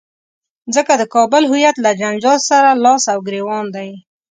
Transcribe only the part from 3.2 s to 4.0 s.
ګرېوان دی.